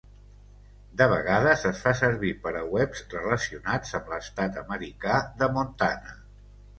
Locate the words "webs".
2.75-3.03